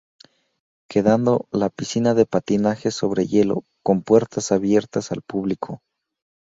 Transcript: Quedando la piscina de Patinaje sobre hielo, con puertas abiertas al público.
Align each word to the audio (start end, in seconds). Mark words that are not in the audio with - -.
Quedando 0.89 1.47
la 1.51 1.69
piscina 1.69 2.15
de 2.15 2.25
Patinaje 2.25 2.89
sobre 2.89 3.27
hielo, 3.27 3.65
con 3.83 4.01
puertas 4.01 4.51
abiertas 4.51 5.11
al 5.11 5.21
público. 5.21 5.83